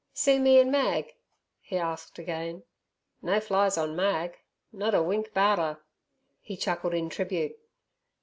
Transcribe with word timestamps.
"See 0.15 0.39
me 0.39 0.59
an' 0.59 0.71
Mag?" 0.71 1.13
he 1.59 1.77
asked 1.77 2.17
again. 2.17 2.63
"No 3.21 3.39
flies 3.39 3.77
on 3.77 3.95
Mag; 3.95 4.39
not 4.73 4.95
a 4.95 5.03
wink 5.03 5.31
'bout 5.31 5.59
'er!" 5.59 5.79
He 6.41 6.57
chuckled 6.57 6.95
in 6.95 7.07
tribute. 7.07 7.55